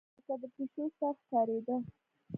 [0.17, 1.75] لکه د پيشو سر ښکارېدۀ